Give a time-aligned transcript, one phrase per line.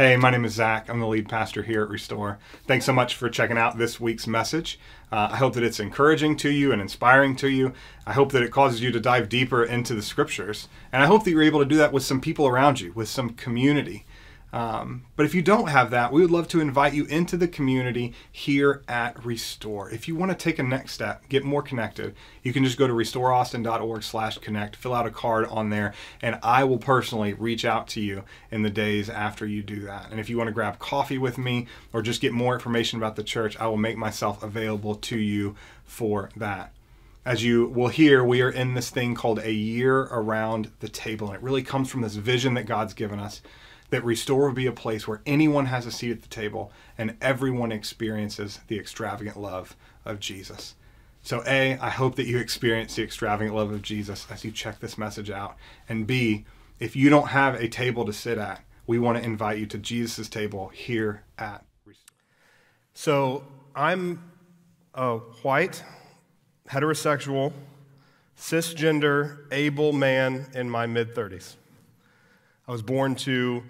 [0.00, 0.88] Hey, my name is Zach.
[0.88, 2.38] I'm the lead pastor here at Restore.
[2.66, 4.80] Thanks so much for checking out this week's message.
[5.12, 7.74] Uh, I hope that it's encouraging to you and inspiring to you.
[8.06, 10.68] I hope that it causes you to dive deeper into the scriptures.
[10.90, 13.10] And I hope that you're able to do that with some people around you, with
[13.10, 14.06] some community.
[14.52, 17.46] Um, but if you don't have that, we would love to invite you into the
[17.46, 19.90] community here at Restore.
[19.90, 22.86] If you want to take a next step, get more connected, you can just go
[22.86, 27.64] to restoreaustin.org slash connect, fill out a card on there, and I will personally reach
[27.64, 30.10] out to you in the days after you do that.
[30.10, 33.16] And if you want to grab coffee with me or just get more information about
[33.16, 36.72] the church, I will make myself available to you for that
[37.24, 41.28] as you will hear, we are in this thing called a year around the table.
[41.28, 43.42] And it really comes from this vision that God's given us
[43.90, 47.16] that Restore will be a place where anyone has a seat at the table and
[47.20, 50.74] everyone experiences the extravagant love of Jesus.
[51.22, 54.80] So, A, I hope that you experience the extravagant love of Jesus as you check
[54.80, 55.56] this message out.
[55.88, 56.46] And B,
[56.78, 59.78] if you don't have a table to sit at, we want to invite you to
[59.78, 62.16] Jesus' table here at Restore.
[62.94, 64.30] So, I'm
[64.94, 65.84] a white,
[66.68, 67.52] heterosexual,
[68.38, 71.56] cisgender, able man in my mid 30s.
[72.66, 73.62] I was born to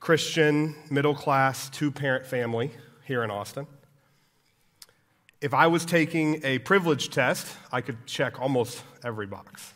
[0.00, 2.70] Christian, middle class, two parent family
[3.04, 3.66] here in Austin.
[5.40, 9.74] If I was taking a privilege test, I could check almost every box.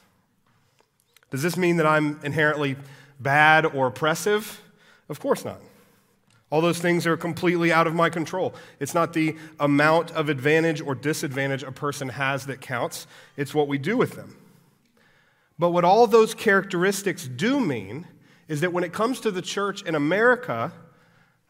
[1.30, 2.76] Does this mean that I'm inherently
[3.18, 4.60] bad or oppressive?
[5.08, 5.60] Of course not.
[6.50, 8.54] All those things are completely out of my control.
[8.80, 13.68] It's not the amount of advantage or disadvantage a person has that counts, it's what
[13.68, 14.36] we do with them.
[15.58, 18.06] But what all those characteristics do mean
[18.50, 20.72] is that when it comes to the church in America,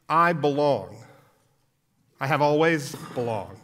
[0.06, 1.02] I belong.
[2.20, 3.56] I have always belonged.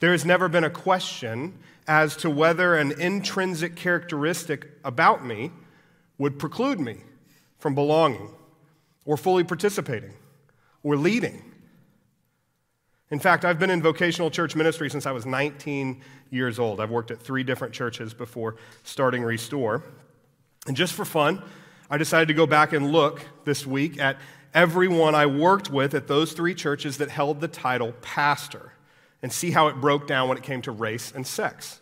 [0.00, 5.52] There has never been a question as to whether an intrinsic characteristic about me
[6.18, 6.96] would preclude me
[7.60, 8.30] from belonging
[9.04, 10.14] or fully participating
[10.82, 11.40] or leading.
[13.12, 16.80] In fact, I've been in vocational church ministry since I was 19 years old.
[16.80, 19.84] I've worked at three different churches before starting Restore.
[20.66, 21.40] And just for fun,
[21.90, 24.16] I decided to go back and look this week at
[24.54, 28.72] everyone I worked with at those three churches that held the title pastor
[29.22, 31.80] and see how it broke down when it came to race and sex.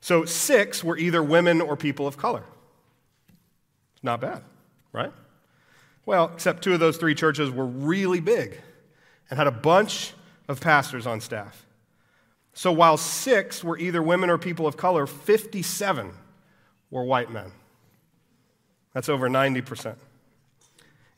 [0.00, 2.44] So, six were either women or people of color.
[4.02, 4.42] Not bad,
[4.92, 5.12] right?
[6.06, 8.58] Well, except two of those three churches were really big
[9.28, 10.14] and had a bunch
[10.48, 11.66] of pastors on staff.
[12.54, 16.12] So, while six were either women or people of color, 57
[16.90, 17.52] were white men.
[18.92, 19.96] That's over 90%.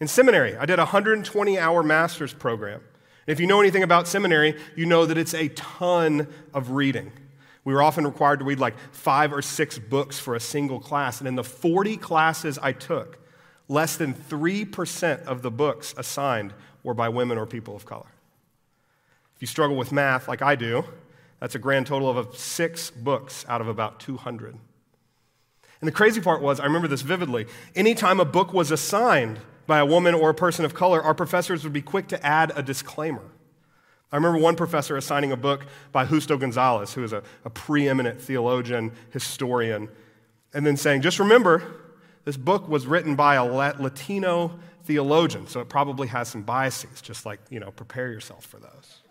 [0.01, 2.81] In seminary, I did a 120 hour master's program.
[3.27, 7.13] And if you know anything about seminary, you know that it's a ton of reading.
[7.65, 11.21] We were often required to read like five or six books for a single class.
[11.21, 13.19] And in the 40 classes I took,
[13.69, 16.53] less than 3% of the books assigned
[16.83, 18.11] were by women or people of color.
[19.37, 20.85] If you struggle with math like I do,
[21.39, 24.57] that's a grand total of six books out of about 200.
[25.83, 27.47] And the crazy part was, I remember this vividly.
[27.75, 31.65] Anytime a book was assigned by a woman or a person of color, our professors
[31.65, 33.25] would be quick to add a disclaimer.
[34.13, 38.21] I remember one professor assigning a book by Justo Gonzalez, who is a, a preeminent
[38.21, 39.89] theologian, historian,
[40.55, 41.65] and then saying, just remember,
[42.25, 47.27] this book was written by a Latino theologian, so it probably has some biases, just
[47.27, 49.02] like, you know, prepare yourself for those.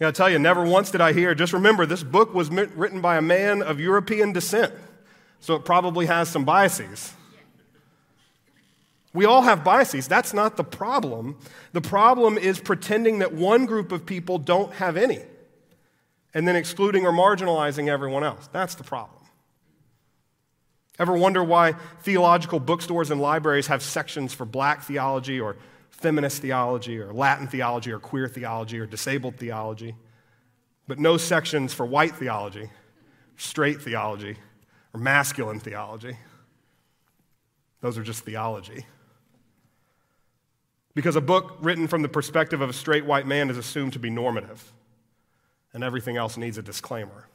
[0.00, 3.16] I tell you, never once did I hear, just remember, this book was written by
[3.16, 4.72] a man of European descent,
[5.40, 7.12] so it probably has some biases.
[9.12, 10.06] We all have biases.
[10.06, 11.38] That's not the problem.
[11.72, 15.20] The problem is pretending that one group of people don't have any
[16.34, 18.48] and then excluding or marginalizing everyone else.
[18.52, 19.18] That's the problem.
[20.98, 21.72] Ever wonder why
[22.02, 25.56] theological bookstores and libraries have sections for black theology or
[25.98, 29.94] feminist theology or Latin theology or queer theology or disabled theology,
[30.86, 32.70] but no sections for white theology,
[33.36, 34.36] straight theology,
[34.94, 36.16] or masculine theology.
[37.80, 38.86] Those are just theology.
[40.94, 43.98] Because a book written from the perspective of a straight white man is assumed to
[43.98, 44.72] be normative,
[45.72, 47.28] and everything else needs a disclaimer.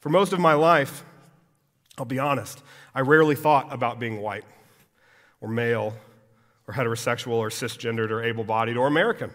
[0.00, 1.04] For most of my life,
[1.98, 2.62] I'll be honest,
[2.94, 4.44] I rarely thought about being white
[5.40, 5.94] or male
[6.68, 9.32] or heterosexual or cisgendered or able bodied or American.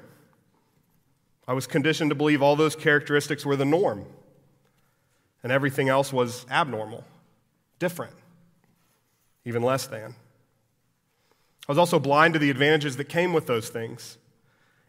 [1.48, 4.06] I was conditioned to believe all those characteristics were the norm,
[5.42, 7.04] and everything else was abnormal,
[7.80, 8.14] different,
[9.44, 10.16] even less than.
[11.68, 14.18] I was also blind to the advantages that came with those things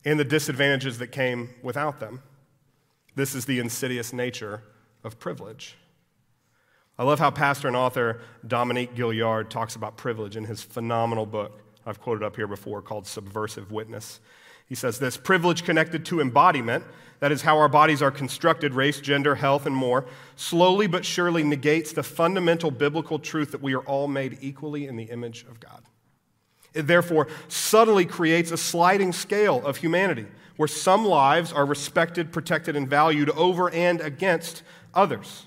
[0.04, 2.22] and the disadvantages that came without them.
[3.14, 4.62] This is the insidious nature
[5.02, 5.76] of privilege.
[6.98, 11.63] I love how pastor and author Dominique Gilliard talks about privilege in his phenomenal book
[11.86, 14.20] I've quoted up here before called Subversive Witness.
[14.66, 16.84] He says this privilege connected to embodiment,
[17.20, 21.42] that is how our bodies are constructed, race, gender, health, and more, slowly but surely
[21.42, 25.60] negates the fundamental biblical truth that we are all made equally in the image of
[25.60, 25.82] God.
[26.72, 30.26] It therefore subtly creates a sliding scale of humanity
[30.56, 35.46] where some lives are respected, protected, and valued over and against others.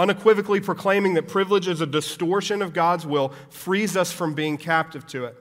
[0.00, 5.06] Unequivocally proclaiming that privilege is a distortion of God's will frees us from being captive
[5.08, 5.36] to it.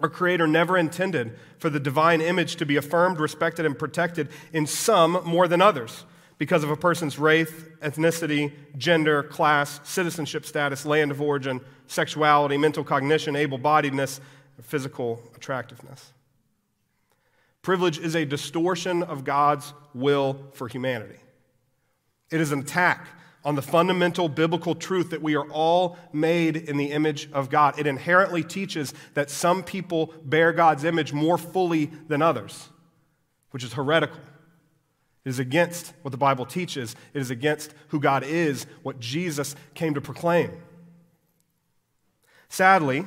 [0.00, 4.66] Our Creator never intended for the divine image to be affirmed, respected, and protected in
[4.66, 6.04] some more than others
[6.38, 12.82] because of a person's race, ethnicity, gender, class, citizenship status, land of origin, sexuality, mental
[12.82, 14.18] cognition, able bodiedness,
[14.60, 16.12] physical attractiveness.
[17.62, 21.20] Privilege is a distortion of God's will for humanity.
[22.32, 23.06] It is an attack
[23.44, 27.78] on the fundamental biblical truth that we are all made in the image of God.
[27.78, 32.68] It inherently teaches that some people bear God's image more fully than others,
[33.50, 34.18] which is heretical.
[35.24, 39.54] It is against what the Bible teaches, it is against who God is, what Jesus
[39.74, 40.50] came to proclaim.
[42.48, 43.06] Sadly,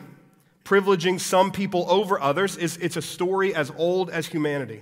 [0.63, 4.81] privileging some people over others is it's a story as old as humanity.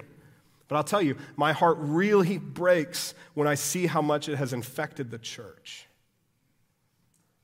[0.74, 4.54] But I'll tell you, my heart really breaks when I see how much it has
[4.54, 5.86] infected the church.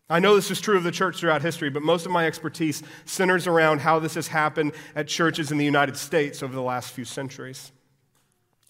[0.10, 2.82] I know this is true of the church throughout history, but most of my expertise
[3.06, 6.92] centers around how this has happened at churches in the United States over the last
[6.92, 7.72] few centuries.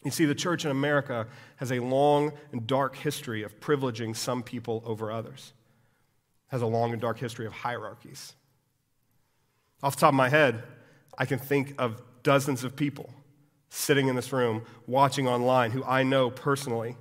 [0.03, 4.43] You see, the church in America has a long and dark history of privileging some
[4.43, 5.53] people over others,
[6.49, 8.33] it has a long and dark history of hierarchies.
[9.81, 10.63] Off the top of my head,
[11.17, 13.09] I can think of dozens of people
[13.69, 16.97] sitting in this room, watching online, who I know personally,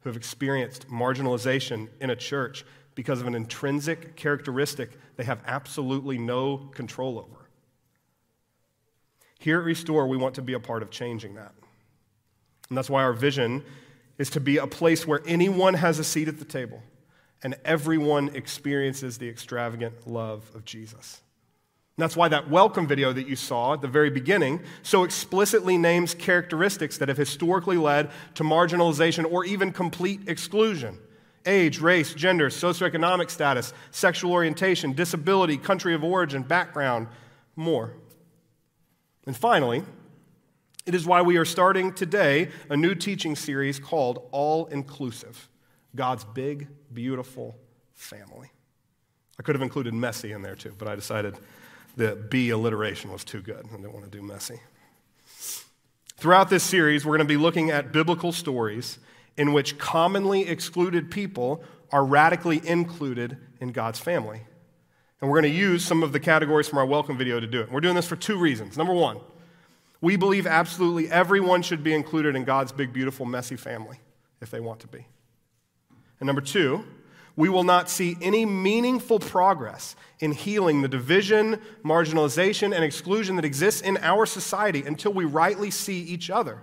[0.00, 2.64] who have experienced marginalization in a church
[2.94, 7.48] because of an intrinsic characteristic they have absolutely no control over.
[9.38, 11.52] Here at Restore, we want to be a part of changing that.
[12.68, 13.64] And that's why our vision
[14.18, 16.82] is to be a place where anyone has a seat at the table
[17.42, 21.20] and everyone experiences the extravagant love of Jesus.
[21.96, 25.76] And that's why that welcome video that you saw at the very beginning so explicitly
[25.76, 30.98] names characteristics that have historically led to marginalization or even complete exclusion
[31.44, 37.08] age, race, gender, socioeconomic status, sexual orientation, disability, country of origin, background,
[37.56, 37.94] more.
[39.26, 39.82] And finally,
[40.86, 45.48] it is why we are starting today a new teaching series called All Inclusive
[45.94, 47.56] God's Big, Beautiful
[47.94, 48.50] Family.
[49.38, 51.36] I could have included messy in there too, but I decided
[51.96, 53.64] the B alliteration was too good.
[53.66, 54.60] I didn't want to do messy.
[56.16, 58.98] Throughout this series, we're going to be looking at biblical stories
[59.36, 64.42] in which commonly excluded people are radically included in God's family.
[65.20, 67.60] And we're going to use some of the categories from our welcome video to do
[67.60, 67.70] it.
[67.70, 68.76] We're doing this for two reasons.
[68.76, 69.20] Number one,
[70.00, 73.98] we believe absolutely everyone should be included in God's big, beautiful, messy family
[74.40, 75.06] if they want to be.
[76.18, 76.84] And number two,
[77.36, 83.44] we will not see any meaningful progress in healing the division, marginalization, and exclusion that
[83.44, 86.62] exists in our society until we rightly see each other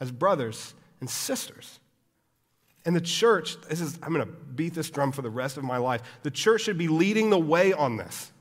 [0.00, 1.80] as brothers and sisters.
[2.84, 5.64] And the church, this is, I'm going to beat this drum for the rest of
[5.64, 6.00] my life.
[6.22, 8.32] The church should be leading the way on this.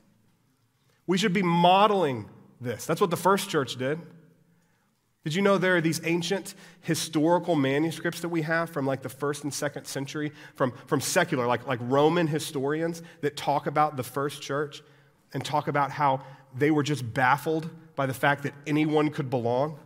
[1.05, 2.29] We should be modeling
[2.61, 2.85] this.
[2.85, 3.99] That's what the first church did.
[5.27, 9.09] Did you know there are these ancient historical manuscripts that we have from like the
[9.09, 14.03] first and second century, from, from secular, like, like Roman historians that talk about the
[14.03, 14.81] first church
[15.33, 16.21] and talk about how
[16.55, 19.77] they were just baffled by the fact that anyone could belong?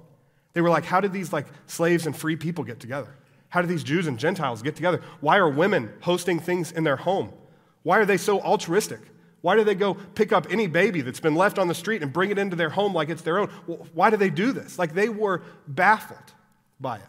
[0.53, 3.09] They were like, how did these like slaves and free people get together?
[3.49, 5.01] How did these Jews and Gentiles get together?
[5.21, 7.33] Why are women hosting things in their home?
[7.81, 8.99] Why are they so altruistic?
[9.41, 12.13] Why do they go pick up any baby that's been left on the street and
[12.13, 13.47] bring it into their home like it's their own?
[13.93, 14.77] Why do they do this?
[14.77, 16.33] Like they were baffled
[16.79, 17.03] by it.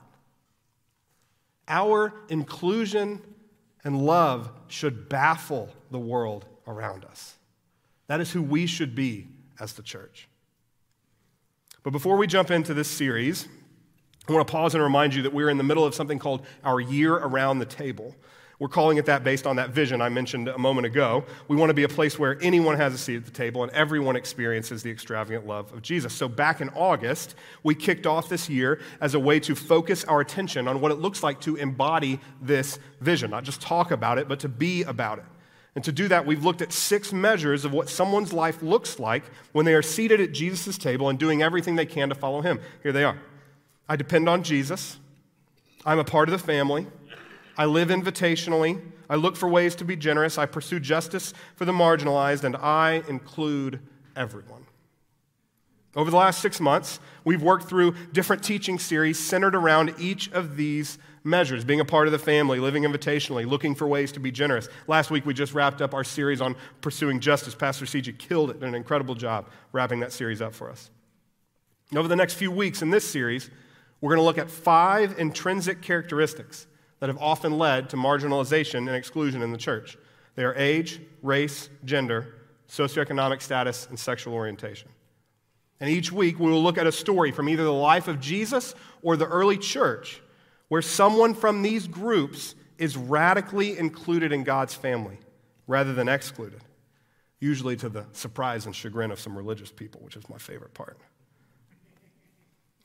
[1.69, 3.21] Our inclusion
[3.85, 7.37] and love should baffle the world around us.
[8.07, 9.29] That is who we should be
[9.61, 10.29] as the church.
[11.83, 13.49] But before we jump into this series,
[14.29, 16.47] I want to pause and remind you that we're in the middle of something called
[16.63, 18.15] our Year Around the Table.
[18.63, 21.25] We're calling it that based on that vision I mentioned a moment ago.
[21.49, 23.73] We want to be a place where anyone has a seat at the table and
[23.73, 26.13] everyone experiences the extravagant love of Jesus.
[26.13, 30.21] So, back in August, we kicked off this year as a way to focus our
[30.21, 34.29] attention on what it looks like to embody this vision, not just talk about it,
[34.29, 35.25] but to be about it.
[35.75, 39.25] And to do that, we've looked at six measures of what someone's life looks like
[39.51, 42.61] when they are seated at Jesus' table and doing everything they can to follow him.
[42.85, 43.19] Here they are
[43.89, 45.01] I depend on Jesus,
[45.85, 46.87] I'm a part of the family.
[47.63, 48.81] I live invitationally.
[49.09, 50.37] I look for ways to be generous.
[50.37, 53.79] I pursue justice for the marginalized, and I include
[54.17, 54.67] everyone.
[55.95, 60.57] Over the last six months, we've worked through different teaching series centered around each of
[60.57, 64.33] these measures being a part of the family, living invitationally, looking for ways to be
[64.33, 64.69] generous.
[64.89, 67.55] Last week, we just wrapped up our series on pursuing justice.
[67.55, 70.91] Pastor CJ killed it, did an incredible job wrapping that series up for us.
[71.95, 73.51] over the next few weeks in this series,
[74.01, 76.67] we're going to look at five intrinsic characteristics
[77.03, 79.99] that have often led to marginalization and exclusion in the church.
[80.37, 82.33] They are age, race, gender,
[82.69, 84.89] socioeconomic status, and sexual orientation.
[85.81, 88.77] And each week we will look at a story from either the life of Jesus
[89.03, 90.23] or the early church
[90.69, 95.19] where someone from these groups is radically included in God's family
[95.67, 96.61] rather than excluded,
[97.41, 100.99] usually to the surprise and chagrin of some religious people, which is my favorite part.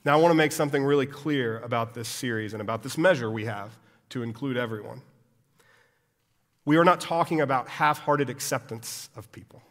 [0.04, 3.30] Now, I want to make something really clear about this series and about this measure
[3.30, 3.70] we have
[4.10, 5.02] to include everyone.
[6.64, 9.62] We are not talking about half hearted acceptance of people.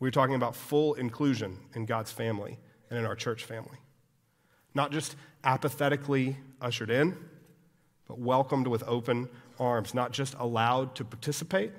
[0.00, 2.58] We're talking about full inclusion in God's family
[2.90, 3.78] and in our church family.
[4.74, 7.16] Not just apathetically ushered in,
[8.06, 9.28] but welcomed with open
[9.58, 9.94] arms.
[9.94, 11.72] Not just allowed to participate,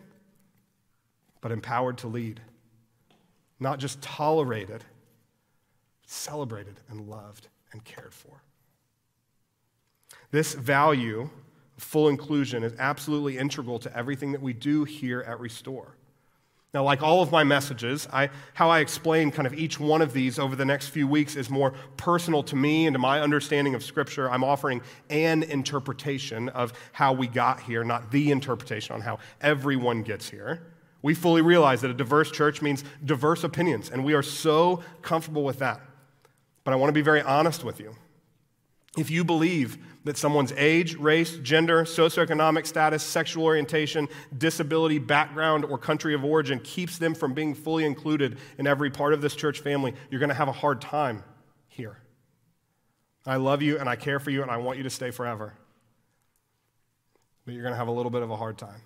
[1.42, 2.42] but empowered to lead.
[3.60, 4.84] Not just tolerated,
[6.06, 8.44] celebrated and loved and cared for.
[10.31, 11.29] This value
[11.77, 15.95] full inclusion is absolutely integral to everything that we do here at Restore.
[16.71, 20.13] Now, like all of my messages, I, how I explain kind of each one of
[20.13, 23.74] these over the next few weeks is more personal to me and to my understanding
[23.74, 24.29] of Scripture.
[24.29, 30.03] I'm offering an interpretation of how we got here, not the interpretation on how everyone
[30.03, 30.62] gets here.
[31.01, 35.43] We fully realize that a diverse church means diverse opinions, and we are so comfortable
[35.43, 35.81] with that.
[36.63, 37.95] But I want to be very honest with you.
[38.98, 45.77] If you believe that someone's age, race, gender, socioeconomic status, sexual orientation, disability, background, or
[45.77, 49.60] country of origin keeps them from being fully included in every part of this church
[49.60, 51.24] family, you're going to have a hard time
[51.67, 51.98] here.
[53.25, 55.53] I love you and I care for you and I want you to stay forever.
[57.46, 58.81] But you're going to have a little bit of a hard time.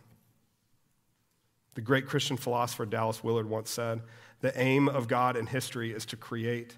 [1.76, 4.02] The great Christian philosopher Dallas Willard once said
[4.42, 6.78] the aim of God in history is to create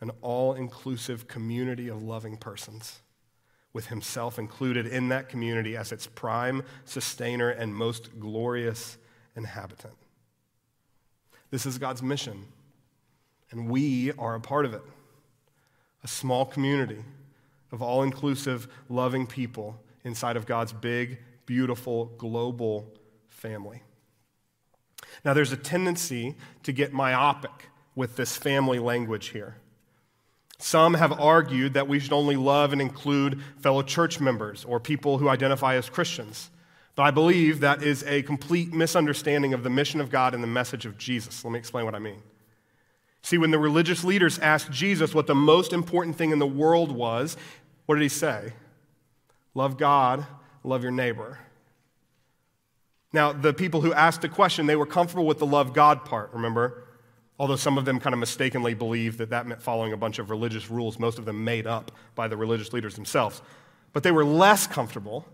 [0.00, 3.00] an all inclusive community of loving persons,
[3.72, 8.98] with himself included in that community as its prime sustainer and most glorious
[9.36, 9.94] inhabitant.
[11.50, 12.46] This is God's mission,
[13.50, 14.82] and we are a part of it.
[16.02, 17.04] A small community
[17.72, 22.90] of all inclusive, loving people inside of God's big, beautiful, global
[23.28, 23.82] family.
[25.24, 29.56] Now, there's a tendency to get myopic with this family language here.
[30.62, 35.16] Some have argued that we should only love and include fellow church members or people
[35.16, 36.50] who identify as Christians.
[36.94, 40.48] But I believe that is a complete misunderstanding of the mission of God and the
[40.48, 41.44] message of Jesus.
[41.44, 42.22] Let me explain what I mean.
[43.22, 46.92] See, when the religious leaders asked Jesus what the most important thing in the world
[46.92, 47.38] was,
[47.86, 48.52] what did he say?
[49.54, 50.26] Love God,
[50.62, 51.38] love your neighbor.
[53.14, 56.32] Now, the people who asked the question, they were comfortable with the love God part,
[56.34, 56.84] remember?
[57.40, 60.28] Although some of them kind of mistakenly believed that that meant following a bunch of
[60.28, 63.40] religious rules, most of them made up by the religious leaders themselves.
[63.94, 65.24] But they were less comfortable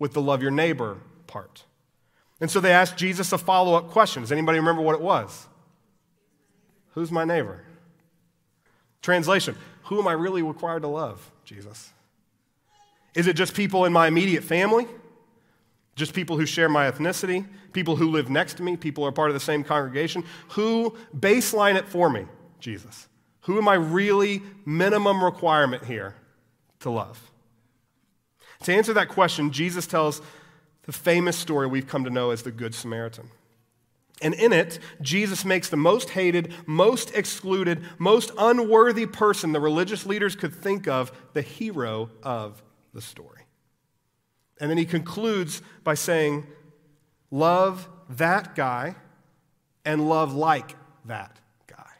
[0.00, 1.62] with the love your neighbor part.
[2.40, 4.24] And so they asked Jesus a follow up question.
[4.24, 5.46] Does anybody remember what it was?
[6.94, 7.62] Who's my neighbor?
[9.00, 9.54] Translation
[9.84, 11.92] Who am I really required to love, Jesus?
[13.14, 14.88] Is it just people in my immediate family?
[15.94, 19.12] Just people who share my ethnicity, people who live next to me, people who are
[19.12, 20.24] part of the same congregation.
[20.50, 22.26] Who baseline it for me,
[22.60, 23.08] Jesus?
[23.42, 26.14] Who am I really minimum requirement here
[26.80, 27.30] to love?
[28.62, 30.22] To answer that question, Jesus tells
[30.84, 33.30] the famous story we've come to know as the Good Samaritan.
[34.20, 40.06] And in it, Jesus makes the most hated, most excluded, most unworthy person the religious
[40.06, 42.62] leaders could think of the hero of
[42.94, 43.41] the story.
[44.60, 46.46] And then he concludes by saying,
[47.30, 48.94] Love that guy
[49.84, 51.90] and love like that guy.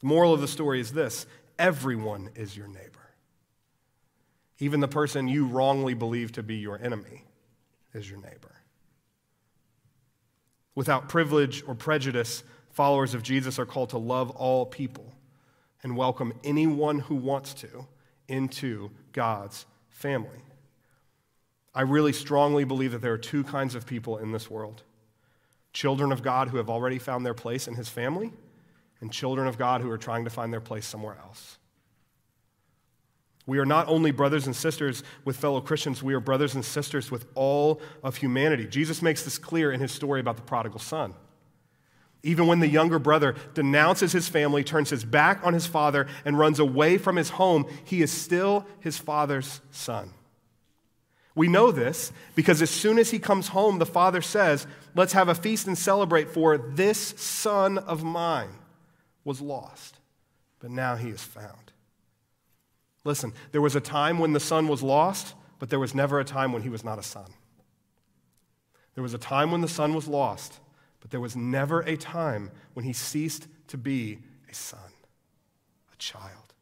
[0.00, 1.26] The moral of the story is this
[1.58, 2.88] everyone is your neighbor.
[4.58, 7.24] Even the person you wrongly believe to be your enemy
[7.92, 8.52] is your neighbor.
[10.74, 15.12] Without privilege or prejudice, followers of Jesus are called to love all people
[15.82, 17.86] and welcome anyone who wants to
[18.28, 20.42] into God's family.
[21.74, 24.82] I really strongly believe that there are two kinds of people in this world
[25.72, 28.30] children of God who have already found their place in his family,
[29.00, 31.56] and children of God who are trying to find their place somewhere else.
[33.46, 37.10] We are not only brothers and sisters with fellow Christians, we are brothers and sisters
[37.10, 38.66] with all of humanity.
[38.66, 41.14] Jesus makes this clear in his story about the prodigal son.
[42.22, 46.38] Even when the younger brother denounces his family, turns his back on his father, and
[46.38, 50.10] runs away from his home, he is still his father's son.
[51.34, 55.28] We know this because as soon as he comes home, the father says, Let's have
[55.28, 58.50] a feast and celebrate, for this son of mine
[59.24, 59.98] was lost,
[60.60, 61.72] but now he is found.
[63.04, 66.24] Listen, there was a time when the son was lost, but there was never a
[66.24, 67.32] time when he was not a son.
[68.94, 70.60] There was a time when the son was lost,
[71.00, 74.18] but there was never a time when he ceased to be
[74.50, 74.78] a son,
[75.92, 76.52] a child.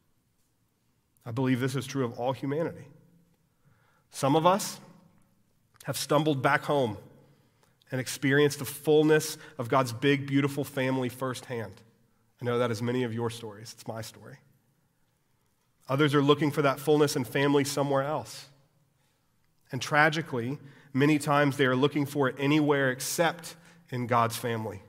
[1.25, 2.85] I believe this is true of all humanity.
[4.11, 4.79] Some of us
[5.85, 6.97] have stumbled back home
[7.91, 11.73] and experienced the fullness of God's big, beautiful family firsthand.
[12.41, 13.73] I know that is many of your stories.
[13.73, 14.37] It's my story.
[15.89, 18.47] Others are looking for that fullness and family somewhere else.
[19.71, 20.57] And tragically,
[20.93, 23.55] many times they are looking for it anywhere except
[23.89, 24.81] in God's family.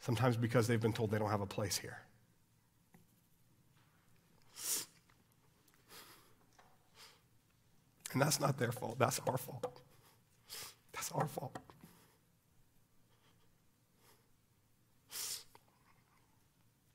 [0.00, 1.98] Sometimes because they've been told they don't have a place here.
[8.12, 9.80] And that's not their fault, that's our fault.
[10.92, 11.56] That's our fault.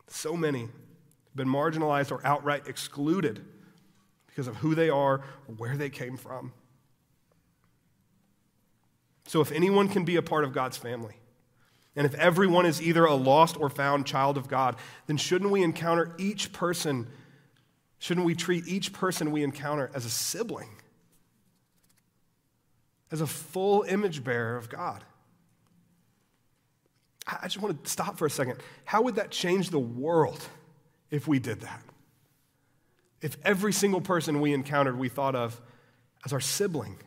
[0.08, 3.46] So many have been marginalized or outright excluded
[4.28, 6.52] because of who they are or where they came from.
[9.28, 11.16] So, if anyone can be a part of God's family,
[11.96, 14.76] and if everyone is either a lost or found child of God,
[15.08, 17.08] then shouldn't we encounter each person,
[17.98, 20.70] shouldn't we treat each person we encounter as a sibling?
[23.12, 25.04] As a full image bearer of God.
[27.28, 28.58] I just want to stop for a second.
[28.84, 30.48] How would that change the world
[31.10, 31.82] if we did that?
[33.22, 35.60] If every single person we encountered we thought of
[36.24, 36.98] as our sibling,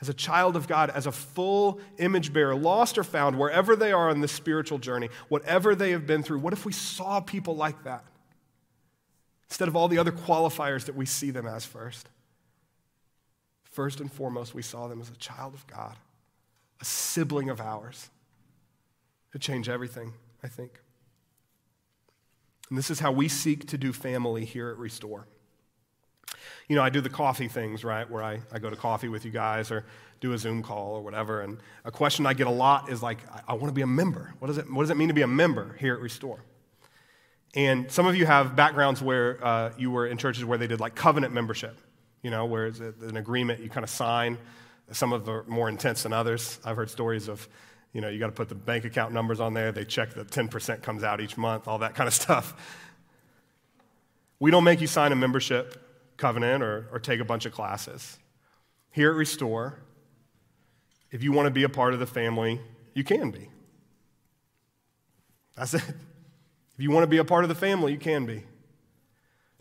[0.00, 3.92] as a child of God, as a full image bearer, lost or found, wherever they
[3.92, 7.54] are on this spiritual journey, whatever they have been through, what if we saw people
[7.54, 8.04] like that?
[9.48, 12.08] Instead of all the other qualifiers that we see them as first.
[13.72, 15.96] First and foremost, we saw them as a child of God,
[16.80, 18.10] a sibling of ours.
[19.34, 20.78] It changed everything, I think.
[22.68, 25.26] And this is how we seek to do family here at Restore.
[26.68, 29.24] You know, I do the coffee things, right, where I, I go to coffee with
[29.24, 29.86] you guys or
[30.20, 31.40] do a Zoom call or whatever.
[31.40, 33.86] And a question I get a lot is like, I, I want to be a
[33.86, 34.34] member.
[34.38, 36.44] What does, it, what does it mean to be a member here at Restore?
[37.54, 40.78] And some of you have backgrounds where uh, you were in churches where they did
[40.78, 41.78] like covenant membership
[42.22, 44.38] you know, where it's an agreement you kind of sign.
[44.92, 46.58] Some of them are more intense than others.
[46.64, 47.48] I've heard stories of,
[47.92, 49.72] you know, you got to put the bank account numbers on there.
[49.72, 52.54] They check that 10% comes out each month, all that kind of stuff.
[54.38, 58.18] We don't make you sign a membership covenant or, or take a bunch of classes.
[58.90, 59.78] Here at Restore,
[61.10, 62.60] if you want to be a part of the family,
[62.94, 63.48] you can be.
[65.56, 65.82] That's it.
[65.82, 68.44] If you want to be a part of the family, you can be.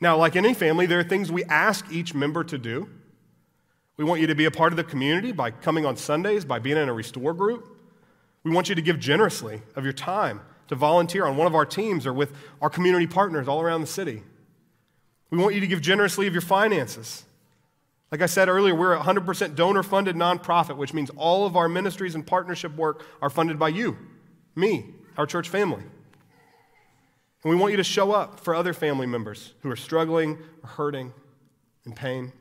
[0.02, 2.90] Now, like any family, there are things we ask each member to do.
[3.98, 6.58] We want you to be a part of the community by coming on Sundays, by
[6.58, 7.78] being in a restore group.
[8.44, 11.68] We want you to give generously of your time to volunteer on one of our
[11.68, 14.24] teams or with our community partners all around the city.
[15.30, 17.24] We want you to give generously of your finances.
[18.12, 21.70] Like I said earlier, we're a 100% donor funded nonprofit, which means all of our
[21.70, 23.98] ministries and partnership work are funded by you,
[24.56, 24.86] me,
[25.16, 25.84] our church family.
[27.44, 30.70] And we want you to show up for other family members who are struggling or
[30.70, 31.14] hurting
[31.86, 32.32] in pain.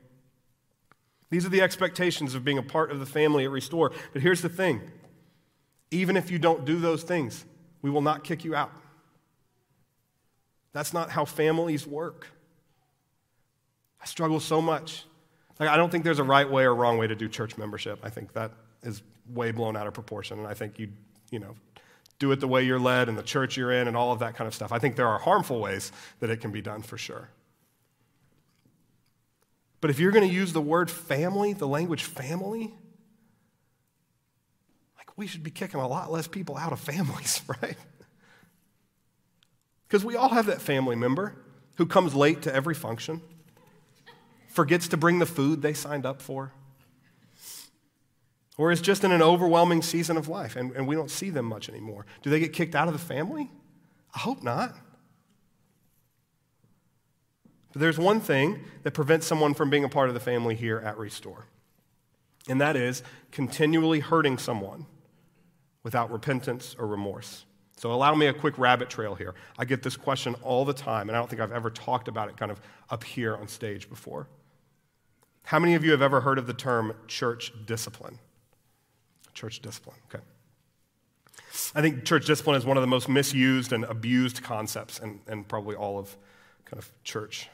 [1.31, 3.93] These are the expectations of being a part of the family at Restore.
[4.13, 4.83] But here's the thing
[5.91, 7.45] even if you don't do those things,
[7.83, 8.71] we will not kick you out.
[10.73, 12.29] That's not how families work.
[14.01, 15.05] I struggle so much.
[15.59, 17.99] Like, I don't think there's a right way or wrong way to do church membership.
[18.03, 20.39] I think that is way blown out of proportion.
[20.39, 20.89] And I think you,
[21.31, 21.55] you know,
[22.21, 24.37] do it the way you're led and the church you're in and all of that
[24.37, 24.71] kind of stuff.
[24.71, 27.31] I think there are harmful ways that it can be done for sure.
[29.81, 32.75] But if you're going to use the word family, the language family,
[34.99, 37.79] like we should be kicking a lot less people out of families, right?
[39.89, 41.35] Because we all have that family member
[41.77, 43.23] who comes late to every function,
[44.49, 46.53] forgets to bring the food they signed up for,
[48.59, 51.47] or is just in an overwhelming season of life and, and we don't see them
[51.47, 52.07] much anymore.
[52.23, 53.51] Do they get kicked out of the family?
[54.15, 54.75] I hope not.
[57.73, 60.79] But there's one thing that prevents someone from being a part of the family here
[60.79, 61.47] at Restore,
[62.49, 64.87] and that is continually hurting someone
[65.83, 67.45] without repentance or remorse.
[67.77, 69.35] So allow me a quick rabbit trail here.
[69.57, 72.29] I get this question all the time, and I don't think I've ever talked about
[72.29, 72.61] it kind of
[72.91, 74.27] up here on stage before.
[75.45, 78.19] How many of you have ever heard of the term church discipline?
[79.41, 80.23] Church discipline, okay.
[81.75, 85.45] I think church discipline is one of the most misused and abused concepts in, in
[85.45, 86.15] probably all of
[86.67, 87.49] kind of church.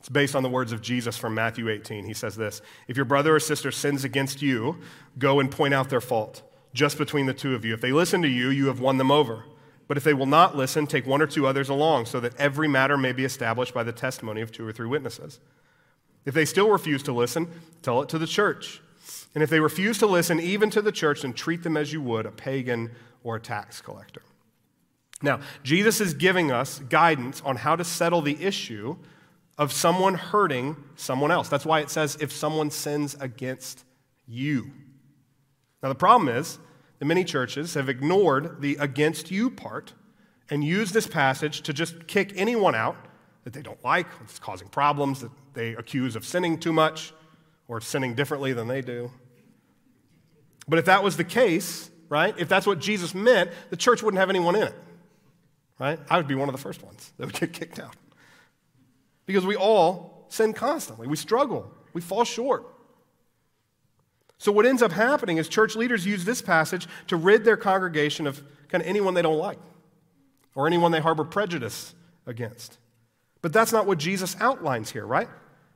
[0.00, 2.04] It's based on the words of Jesus from Matthew 18.
[2.04, 4.78] He says this If your brother or sister sins against you,
[5.20, 6.42] go and point out their fault,
[6.74, 7.74] just between the two of you.
[7.74, 9.44] If they listen to you, you have won them over.
[9.86, 12.66] But if they will not listen, take one or two others along, so that every
[12.66, 15.38] matter may be established by the testimony of two or three witnesses.
[16.24, 17.48] If they still refuse to listen,
[17.82, 18.80] tell it to the church.
[19.34, 22.02] And if they refuse to listen even to the church, then treat them as you
[22.02, 22.90] would a pagan
[23.22, 24.22] or a tax collector.
[25.22, 28.96] Now, Jesus is giving us guidance on how to settle the issue
[29.56, 31.48] of someone hurting someone else.
[31.48, 33.84] That's why it says, if someone sins against
[34.26, 34.70] you.
[35.82, 36.58] Now, the problem is
[36.98, 39.94] that many churches have ignored the against you part
[40.50, 42.96] and used this passage to just kick anyone out
[43.44, 47.12] that they don't like, that's causing problems, that they accuse of sinning too much
[47.68, 49.10] or sinning differently than they do.
[50.68, 54.18] But if that was the case, right, if that's what Jesus meant, the church wouldn't
[54.18, 54.74] have anyone in it,
[55.78, 55.98] right?
[56.08, 57.96] I would be one of the first ones that would get kicked out.
[59.26, 62.66] Because we all sin constantly, we struggle, we fall short.
[64.38, 68.26] So, what ends up happening is church leaders use this passage to rid their congregation
[68.26, 69.58] of kind of anyone they don't like
[70.54, 71.94] or anyone they harbor prejudice
[72.26, 72.78] against.
[73.40, 75.28] But that's not what Jesus outlines here, right?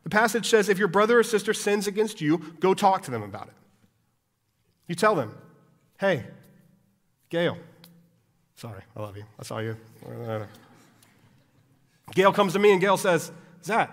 [0.05, 3.23] The passage says if your brother or sister sins against you, go talk to them
[3.23, 3.55] about it.
[4.89, 5.37] You tell them,
[5.99, 6.25] hey,
[7.29, 7.59] Gail,
[8.55, 9.25] sorry, I love you.
[9.39, 9.77] I saw you.
[12.15, 13.33] Gail comes to me and Gail says,
[13.65, 13.91] Zach,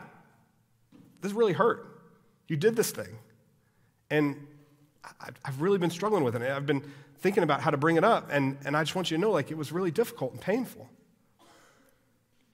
[1.22, 1.88] this really hurt.
[2.48, 3.18] You did this thing.
[4.12, 4.48] And
[5.44, 6.42] I've really been struggling with it.
[6.44, 6.84] I've been
[7.20, 8.30] thinking about how to bring it up.
[8.32, 10.88] And, and I just want you to know, like, it was really difficult and painful.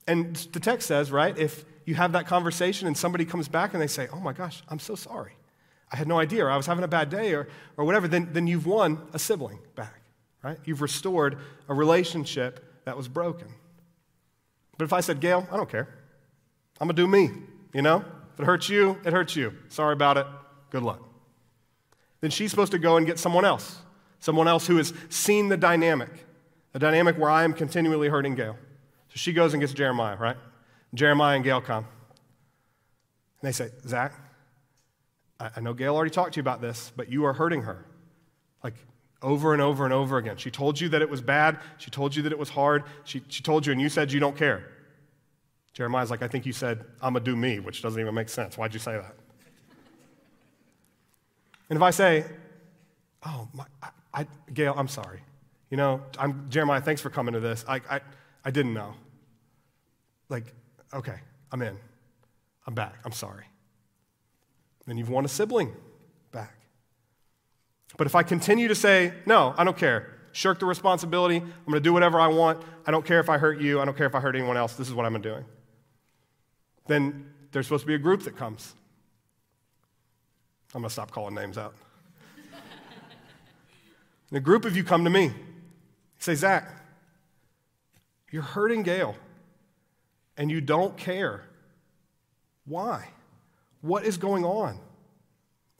[0.06, 3.82] And the text says, right, if you have that conversation and somebody comes back and
[3.82, 5.32] they say, oh my gosh, I'm so sorry.
[5.92, 8.28] I had no idea, or I was having a bad day, or, or whatever, then,
[8.32, 10.00] then you've won a sibling back,
[10.42, 10.58] right?
[10.64, 13.48] You've restored a relationship that was broken.
[14.78, 15.88] But if I said, Gail, I don't care.
[16.80, 17.30] I'm going to do me,
[17.74, 18.04] you know?
[18.34, 19.52] If it hurts you, it hurts you.
[19.68, 20.26] Sorry about it.
[20.70, 21.02] Good luck.
[22.20, 23.80] Then she's supposed to go and get someone else,
[24.20, 26.10] someone else who has seen the dynamic,
[26.72, 28.56] the dynamic where I am continually hurting Gail.
[29.08, 30.36] So she goes and gets Jeremiah, right?
[30.94, 31.84] Jeremiah and Gail come.
[33.42, 34.14] And they say, Zach,
[35.40, 37.86] I know Gail already talked to you about this, but you are hurting her.
[38.62, 38.74] Like
[39.22, 40.36] over and over and over again.
[40.36, 41.58] She told you that it was bad.
[41.78, 42.84] She told you that it was hard.
[43.04, 44.68] She, she told you, and you said you don't care.
[45.72, 48.28] Jeremiah's like, I think you said, I'm going to do me, which doesn't even make
[48.28, 48.58] sense.
[48.58, 49.14] Why'd you say that?
[51.68, 52.24] And if I say,
[53.24, 55.20] Oh, my, I, I, Gail, I'm sorry.
[55.70, 57.64] You know, I'm, Jeremiah, thanks for coming to this.
[57.68, 58.00] I, I,
[58.44, 58.94] I didn't know.
[60.28, 60.52] Like,
[60.92, 61.16] okay,
[61.52, 61.76] I'm in.
[62.66, 62.98] I'm back.
[63.04, 63.44] I'm sorry.
[64.86, 65.72] Then you've won a sibling
[66.32, 66.54] back.
[67.96, 71.74] But if I continue to say, no, I don't care, shirk the responsibility, I'm going
[71.74, 74.06] to do whatever I want, I don't care if I hurt you, I don't care
[74.06, 75.44] if I hurt anyone else, this is what I'm doing,
[76.86, 78.74] then there's supposed to be a group that comes.
[80.74, 81.74] I'm going to stop calling names out.
[84.30, 85.32] and a group of you come to me.
[86.18, 86.70] Say, Zach,
[88.30, 89.16] you're hurting Gail,
[90.36, 91.42] and you don't care.
[92.66, 93.08] Why?
[93.80, 94.78] What is going on?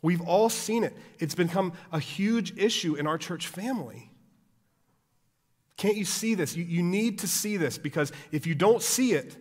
[0.02, 0.96] We've all seen it.
[1.18, 4.10] It's become a huge issue in our church family.
[5.76, 6.56] Can't you see this?
[6.56, 9.36] You, you need to see this because if you don't see it,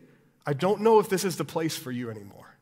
[0.45, 2.57] I don't know if this is the place for you anymore.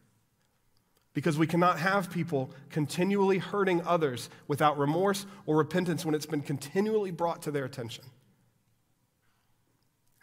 [1.14, 6.42] Because we cannot have people continually hurting others without remorse or repentance when it's been
[6.42, 8.04] continually brought to their attention.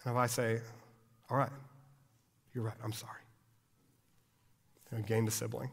[0.04, 0.60] And if I say,
[1.30, 1.50] All right,
[2.52, 3.22] you're right, I'm sorry,
[4.94, 5.70] and we gained a sibling.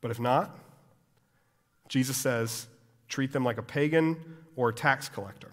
[0.00, 0.56] But if not,
[1.88, 2.66] Jesus says,
[3.08, 4.16] treat them like a pagan
[4.56, 5.50] or a tax collector.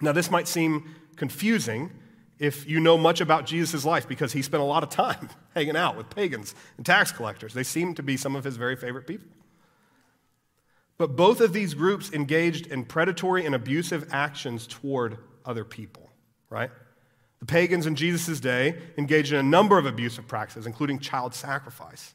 [0.00, 1.90] Now, this might seem confusing
[2.38, 5.76] if you know much about Jesus' life because he spent a lot of time hanging
[5.76, 7.54] out with pagans and tax collectors.
[7.54, 9.28] They seem to be some of his very favorite people.
[10.98, 16.10] But both of these groups engaged in predatory and abusive actions toward other people,
[16.48, 16.70] right?
[17.40, 22.14] The pagans in Jesus' day engaged in a number of abusive practices, including child sacrifice.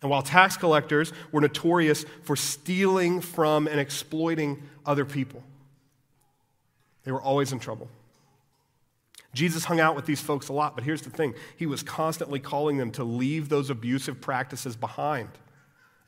[0.00, 5.42] And while tax collectors were notorious for stealing from and exploiting other people,
[7.04, 7.88] they were always in trouble.
[9.34, 12.38] Jesus hung out with these folks a lot, but here's the thing he was constantly
[12.38, 15.28] calling them to leave those abusive practices behind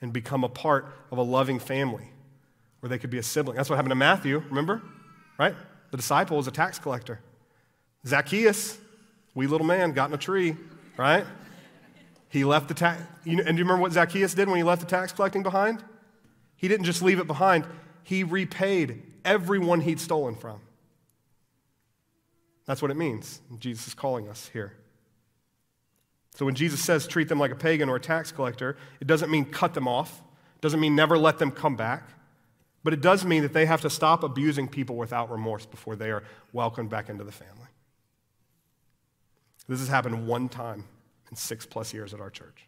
[0.00, 2.10] and become a part of a loving family
[2.80, 3.56] where they could be a sibling.
[3.56, 4.82] That's what happened to Matthew, remember?
[5.38, 5.54] right?
[5.90, 7.20] The disciple was a tax collector.
[8.04, 8.78] Zacchaeus,
[9.34, 10.56] wee little man, got in a tree,
[10.96, 11.24] right?
[12.28, 13.02] He left the tax.
[13.24, 15.42] You know, and do you remember what Zacchaeus did when he left the tax collecting
[15.42, 15.82] behind?
[16.56, 17.64] He didn't just leave it behind,
[18.02, 20.60] he repaid everyone he'd stolen from.
[22.66, 23.40] That's what it means.
[23.58, 24.74] Jesus is calling us here.
[26.34, 29.30] So when Jesus says treat them like a pagan or a tax collector, it doesn't
[29.30, 30.20] mean cut them off,
[30.56, 32.10] it doesn't mean never let them come back,
[32.84, 36.10] but it does mean that they have to stop abusing people without remorse before they
[36.10, 37.55] are welcomed back into the family.
[39.68, 40.84] This has happened one time
[41.30, 42.66] in six plus years at our church.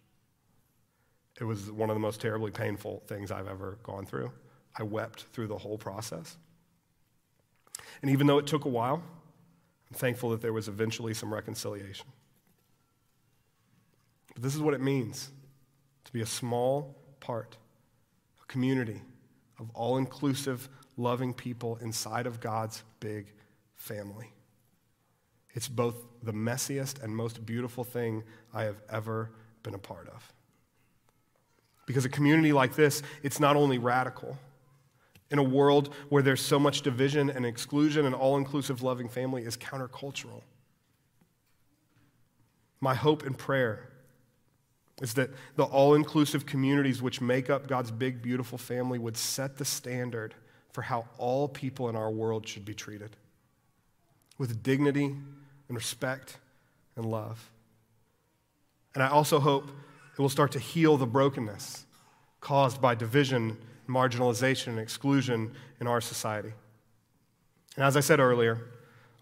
[1.41, 4.33] It was one of the most terribly painful things I've ever gone through.
[4.77, 6.37] I wept through the whole process.
[8.03, 9.03] And even though it took a while,
[9.91, 12.07] I'm thankful that there was eventually some reconciliation.
[14.35, 15.31] But this is what it means
[16.05, 17.57] to be a small part,
[18.43, 19.03] a community
[19.59, 23.33] of all inclusive, loving people inside of God's big
[23.75, 24.33] family.
[25.55, 29.31] It's both the messiest and most beautiful thing I have ever
[29.63, 30.33] been a part of.
[31.87, 34.37] Because a community like this, it's not only radical.
[35.31, 39.45] In a world where there's so much division and exclusion, an all inclusive, loving family
[39.45, 40.43] is countercultural.
[42.81, 43.91] My hope and prayer
[45.01, 49.57] is that the all inclusive communities which make up God's big, beautiful family would set
[49.57, 50.35] the standard
[50.73, 53.17] for how all people in our world should be treated
[54.39, 55.15] with dignity
[55.69, 56.39] and respect
[56.97, 57.51] and love.
[58.95, 59.71] And I also hope
[60.17, 61.85] it will start to heal the brokenness
[62.41, 63.57] caused by division,
[63.89, 66.53] marginalization, and exclusion in our society.
[67.77, 68.61] And as I said earlier,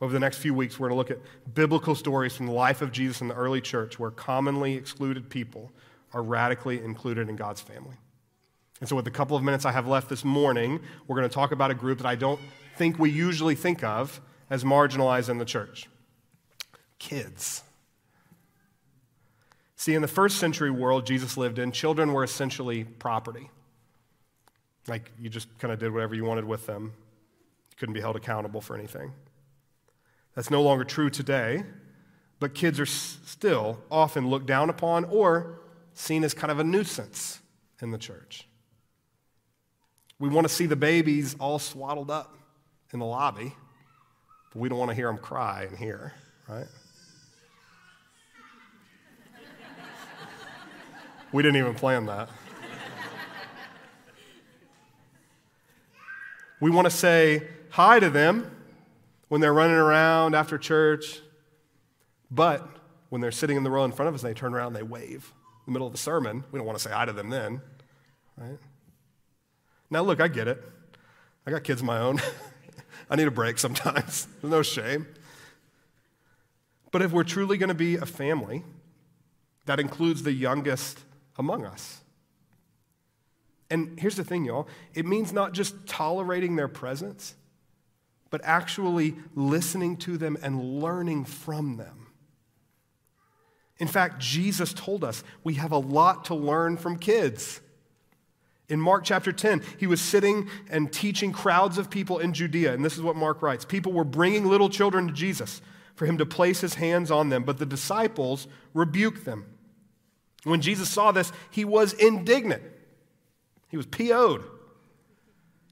[0.01, 2.83] over the next few weeks, we're going to look at biblical stories from the life
[2.83, 5.73] of Jesus in the early church where commonly excluded people
[6.13, 7.97] are radically included in God's family.
[8.81, 11.35] And so, with the couple of minutes I have left this morning, we're going to
[11.35, 12.41] talk about a group that I don't
[12.77, 15.89] think we usually think of as marginalized in the church
[16.99, 17.63] kids.
[19.77, 23.51] See, in the first century world Jesus lived in, children were essentially property.
[24.89, 26.93] Like you just kind of did whatever you wanted with them,
[27.71, 29.13] you couldn't be held accountable for anything.
[30.35, 31.65] That's no longer true today,
[32.41, 35.61] but kids are still often looked down upon or
[35.95, 37.41] seen as kind of a nuisance
[37.81, 38.47] in the church.
[40.19, 42.37] We want to see the babies all swaddled up
[42.93, 43.55] in the lobby,
[44.57, 46.15] we don't want to hear them cry in here,
[46.49, 46.67] right?
[51.31, 52.31] We didn't even plan that.
[56.61, 58.51] we want to say hi to them
[59.29, 61.21] when they're running around after church,
[62.31, 62.67] but
[63.11, 64.77] when they're sitting in the row in front of us, and they turn around and
[64.77, 65.35] they wave
[65.67, 66.45] in the middle of the sermon.
[66.51, 67.61] We don't want to say hi to them then,
[68.39, 68.59] right?
[69.91, 70.65] Now, look, I get it.
[71.47, 72.21] I got kids of my own.
[73.09, 74.27] I need a break sometimes.
[74.41, 75.07] There's no shame.
[76.91, 78.65] But if we're truly going to be a family
[79.67, 81.01] that includes the youngest
[81.39, 82.01] among us,
[83.71, 87.35] and here's the thing, y'all it means not just tolerating their presence,
[88.31, 92.07] but actually listening to them and learning from them.
[93.79, 97.61] In fact, Jesus told us we have a lot to learn from kids.
[98.69, 102.85] In Mark chapter 10, he was sitting and teaching crowds of people in Judea, and
[102.85, 105.61] this is what Mark writes People were bringing little children to Jesus
[105.95, 109.47] for him to place his hands on them, but the disciples rebuked them.
[110.45, 112.63] When Jesus saw this, he was indignant.
[113.69, 114.45] He was PO'd.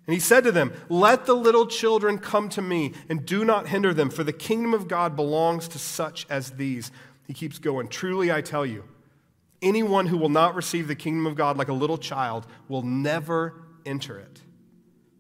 [0.07, 3.69] And he said to them, Let the little children come to me, and do not
[3.69, 6.91] hinder them, for the kingdom of God belongs to such as these.
[7.27, 7.89] He keeps going.
[7.89, 8.85] Truly, I tell you,
[9.65, 13.55] anyone who will not receive the kingdom of God like a little child will never
[13.85, 14.41] enter it.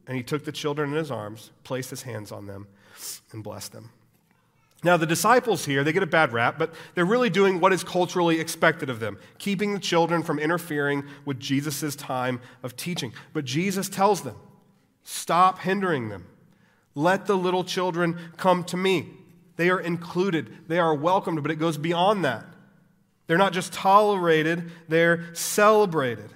[0.07, 2.68] And he took the children in his arms, placed his hands on them,
[3.33, 3.90] and blessed them.
[4.85, 7.83] Now, the disciples here, they get a bad rap, but they're really doing what is
[7.83, 13.14] culturally expected of them, keeping the children from interfering with Jesus' time of teaching.
[13.33, 14.37] But Jesus tells them,
[15.02, 16.26] stop hindering them.
[16.94, 19.09] Let the little children come to me.
[19.57, 22.44] They are included, they are welcomed, but it goes beyond that.
[23.26, 26.30] They're not just tolerated, they're celebrated.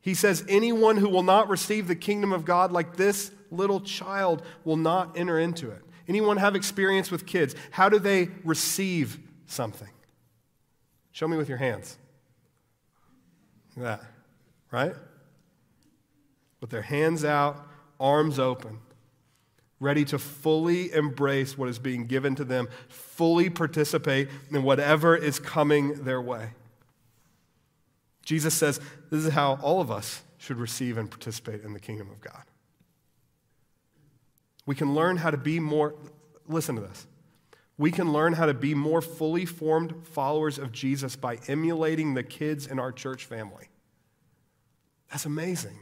[0.00, 4.42] He says, Anyone who will not receive the kingdom of God like this little child
[4.64, 5.82] will not enter into it.
[6.08, 7.54] Anyone have experience with kids?
[7.70, 9.88] How do they receive something?
[11.12, 11.96] Show me with your hands.
[13.76, 14.02] That,
[14.70, 14.94] right?
[16.60, 17.64] With their hands out,
[18.00, 18.78] arms open,
[19.82, 25.40] ready to fully embrace what is being given to them, fully participate in whatever is
[25.40, 26.50] coming their way.
[28.24, 32.08] Jesus says this is how all of us should receive and participate in the kingdom
[32.10, 32.44] of God.
[34.64, 35.94] We can learn how to be more,
[36.46, 37.08] listen to this.
[37.76, 42.22] We can learn how to be more fully formed followers of Jesus by emulating the
[42.22, 43.68] kids in our church family.
[45.10, 45.78] That's amazing.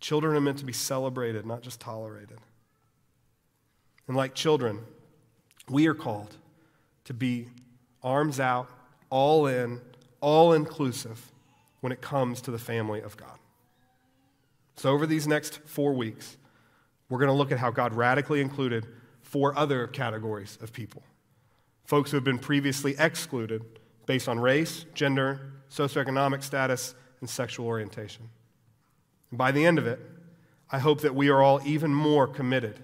[0.00, 2.38] Children are meant to be celebrated, not just tolerated.
[4.06, 4.80] And like children,
[5.68, 6.36] we are called
[7.04, 7.48] to be
[8.02, 8.68] arms out,
[9.10, 9.80] all in,
[10.20, 11.30] all inclusive
[11.80, 13.38] when it comes to the family of God.
[14.76, 16.36] So, over these next four weeks,
[17.08, 18.86] we're going to look at how God radically included
[19.22, 21.02] four other categories of people
[21.84, 23.64] folks who have been previously excluded
[24.04, 28.28] based on race, gender, socioeconomic status, and sexual orientation.
[29.30, 30.00] By the end of it,
[30.70, 32.82] I hope that we are all even more committed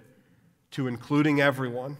[0.73, 1.97] to including everyone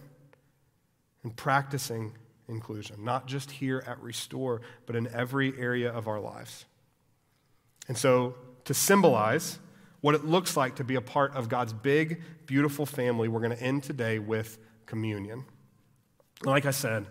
[1.23, 2.13] and practicing
[2.47, 6.65] inclusion, not just here at Restore, but in every area of our lives.
[7.87, 9.59] And so, to symbolize
[10.01, 13.55] what it looks like to be a part of God's big, beautiful family, we're going
[13.55, 15.45] to end today with communion.
[16.43, 17.05] Like I said,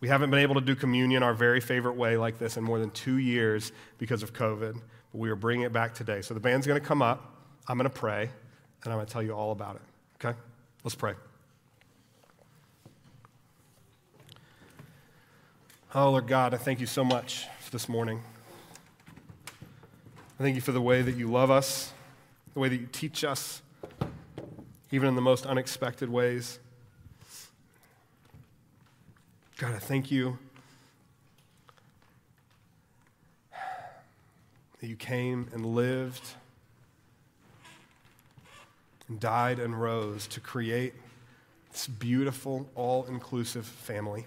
[0.00, 2.78] we haven't been able to do communion our very favorite way like this in more
[2.78, 4.78] than two years because of COVID,
[5.14, 6.22] but we are bringing it back today.
[6.22, 7.36] So the band's going to come up,
[7.68, 8.22] I'm going to pray,
[8.82, 9.82] and I'm going to tell you all about it.
[10.16, 10.36] Okay?
[10.82, 11.14] Let's pray.
[15.94, 18.24] Oh, Lord God, I thank you so much for this morning.
[19.48, 21.92] I thank you for the way that you love us
[22.54, 23.62] the way that you teach us,
[24.90, 26.60] even in the most unexpected ways.
[29.58, 30.38] God, I thank you
[34.84, 36.34] that you came and lived
[39.08, 40.92] and died and rose to create
[41.72, 44.26] this beautiful, all inclusive family.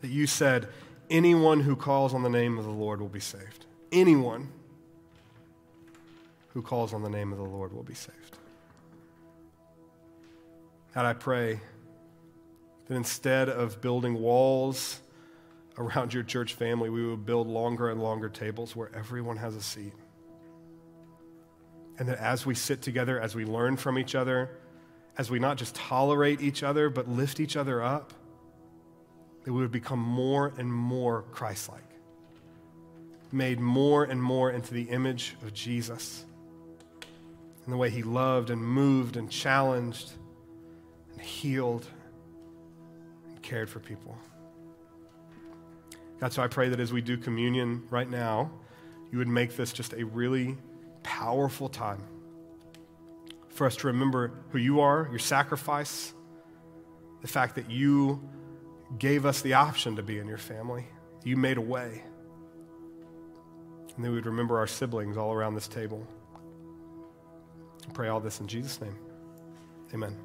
[0.00, 0.68] That you said,
[1.10, 3.66] anyone who calls on the name of the Lord will be saved.
[3.92, 4.48] Anyone
[6.54, 8.38] who calls on the name of the Lord will be saved.
[10.94, 11.60] God, I pray
[12.86, 15.00] that instead of building walls
[15.78, 19.62] around your church family, we would build longer and longer tables where everyone has a
[19.62, 19.92] seat.
[21.98, 24.50] And that as we sit together, as we learn from each other,
[25.16, 28.12] as we not just tolerate each other, but lift each other up,
[29.44, 31.82] that we would become more and more Christ like,
[33.30, 36.24] made more and more into the image of Jesus
[37.64, 40.12] and the way he loved and moved and challenged
[41.12, 41.86] and healed
[43.28, 44.16] and cared for people.
[46.24, 48.50] God, so I pray that as we do communion right now,
[49.12, 50.56] you would make this just a really
[51.02, 52.02] powerful time
[53.50, 56.14] for us to remember who you are, your sacrifice,
[57.20, 58.26] the fact that you
[58.98, 60.86] gave us the option to be in your family.
[61.24, 62.02] You made a way.
[63.94, 66.08] And then we would remember our siblings all around this table.
[67.86, 68.96] I pray all this in Jesus' name.
[69.92, 70.16] Amen.